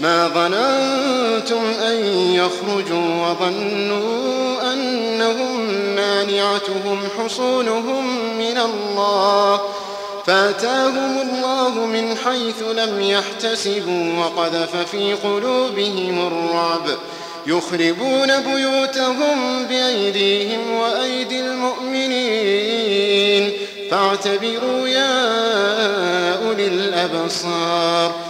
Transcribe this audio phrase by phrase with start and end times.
[0.00, 1.96] ما ظننتم أن
[2.34, 8.04] يخرجوا وظنوا أنهم مانعتهم حصونهم
[8.38, 9.60] من الله.
[10.26, 16.88] فأتاهم الله من حيث لم يحتسبوا وقذف في قلوبهم الرعب.
[17.46, 23.52] يخربون بيوتهم بأيديهم وأيدي المؤمنين.
[23.90, 25.26] فاعتبروا يا
[26.46, 28.29] أولي الأبصار.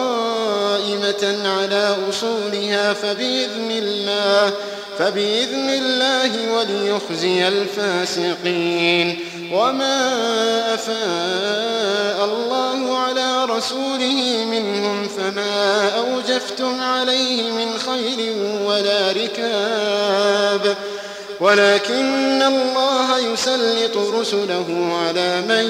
[1.45, 4.53] على أصولها فبإذن الله
[4.98, 9.19] فبإذن الله وليخزي الفاسقين.
[9.53, 20.77] وما أفاء الله على رسوله منهم فما أوجفتم عليه من خيل ولا ركاب.
[21.41, 25.67] ولكن الله يسلط رسله على من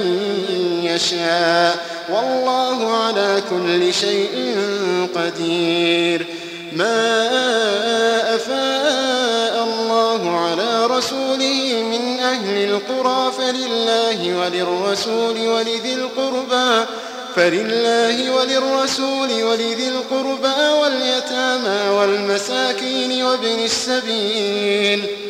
[0.83, 1.77] يشاء
[2.13, 4.57] والله على كل شيء
[5.15, 6.27] قدير.
[6.73, 7.27] ما
[8.35, 16.87] أفاء الله على رسوله من أهل القرى فلله وللرسول ولذي القربى
[17.37, 25.30] فلله وللرسول ولذي القربى واليتامى والمساكين وابن السبيل.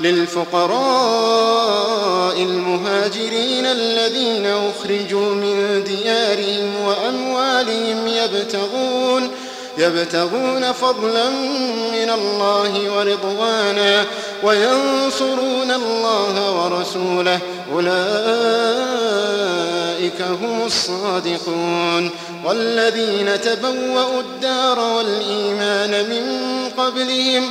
[0.00, 1.58] للفقراء
[2.42, 9.30] المهاجرين الذين أخرجوا من ديارهم وأموالهم يبتغون
[9.78, 11.30] يبتغون فضلا
[11.92, 14.04] من الله ورضوانا
[14.42, 17.38] وينصرون الله ورسوله.
[17.72, 17.88] أولئك
[20.22, 22.10] هم الصادقون.
[22.44, 26.24] والذين تبوأوا الدار والإيمان من
[26.78, 27.50] قبلهم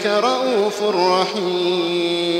[0.00, 2.39] إنك رؤوف رحيم.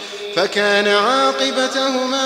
[0.35, 2.23] فكان عاقبتهما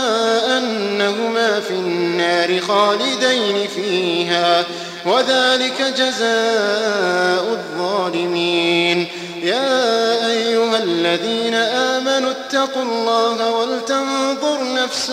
[0.58, 4.64] أنهما في النار خالدين فيها
[5.06, 9.08] وذلك جزاء الظالمين.
[9.44, 15.10] يا أيها الذين آمنوا اتقوا الله ولتنظر نفس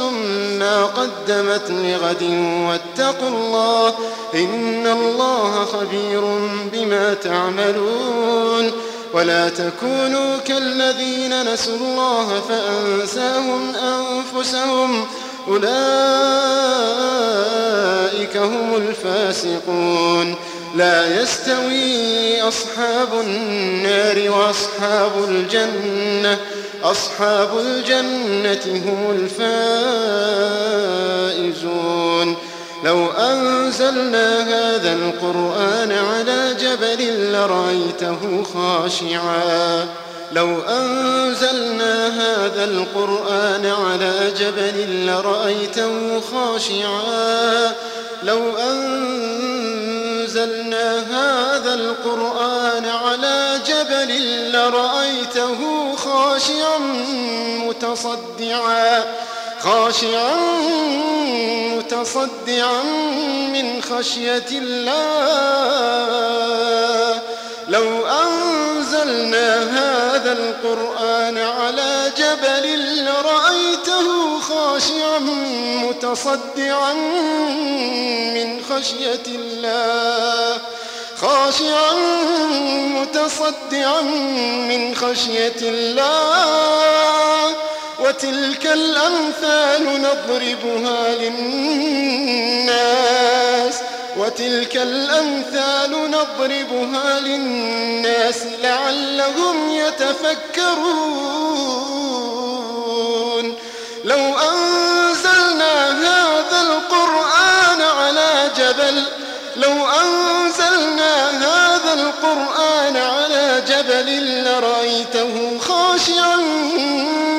[0.59, 2.23] ما قدمت لغد
[2.69, 3.95] واتقوا الله
[4.35, 6.21] إن الله خبير
[6.73, 8.73] بما تعملون.
[9.13, 15.07] ولا تكونوا كالذين نسوا الله فأنساهم أنفسهم.
[15.49, 15.67] أولئك
[18.37, 20.37] هم الفاسقون.
[20.75, 26.39] لا يستوي أصحاب النار وأصحاب الجنة.
[26.85, 30.02] أصحاب الجنة هم الفائزون
[33.73, 39.89] أنزلنا هذا القرآن على جبل لرأيته خاشعا.
[40.33, 47.73] لو أنزلنا هذا القرآن على جبل لرأيته خاشعا.
[48.23, 50.07] لو أنزلنا
[50.99, 56.79] هذا القرآن على جبل لرأيته خاشعا
[57.69, 59.05] متصدعا.
[59.65, 60.37] خاشعا
[61.77, 62.83] متصدعا
[63.53, 65.63] من خشية الله.
[67.69, 75.19] لو أنزلنا هذا القرآن على جبل لرأيته خاشعا
[75.89, 76.93] متصدعا
[78.35, 80.61] من خشية الله.
[81.21, 81.95] خاشعا
[82.89, 84.01] متصدعا
[84.69, 87.22] من خشية الله.
[88.13, 92.53] وتلك الأمثال نضربها للناس.
[94.17, 100.83] وتلك الأمثال نضربها للناس لعلهم يتفكرون.
[104.05, 104.82] لو أنزلنا
[114.03, 116.37] جبل لرأيته خاشعا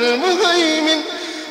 [0.00, 1.00] المهيمن.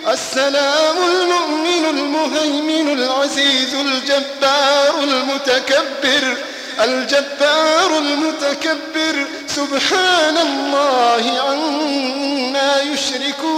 [0.08, 6.38] السلام المؤمن المهيمن العزيز الجبار المتكبر.
[6.84, 9.28] الجبار المتكبر.
[9.48, 13.50] سبحان الله عما يشركون.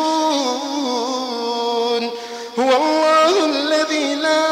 [2.60, 4.48] هو الله الذي لا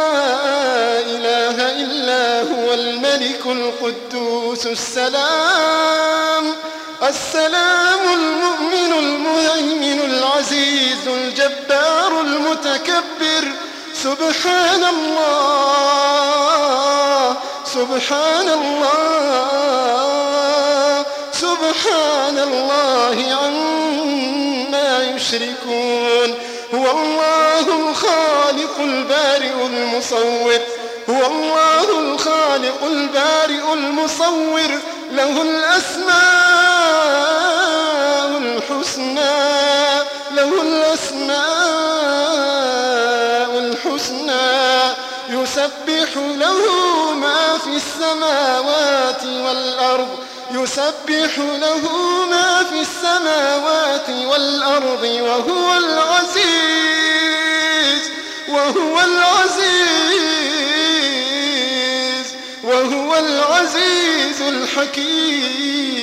[0.99, 6.55] إله إلا هو الملك القدوس السلام.
[7.03, 13.51] السلام المؤمن المهيمن العزيز الجبار المتكبر.
[13.93, 15.29] سبحان الله
[17.65, 19.79] سبحان الله
[21.31, 26.35] سبحان الله عما يشركون.
[26.73, 30.59] هو الله الخالق البارئ المصور.
[31.09, 34.71] هو الله الخالق البارئ المصور.
[35.11, 36.68] له الأسماء
[38.69, 41.39] الحسنى له الأسماء
[43.57, 44.93] الحسنى
[45.29, 46.61] يسبح له
[47.13, 50.17] ما في السماوات والأرض
[50.51, 51.81] يسبح له
[52.29, 56.49] ما في السماوات والأرض وهو العزيز
[58.49, 59.79] وهو العزيز
[62.63, 65.98] وهو العزيز الحكيم.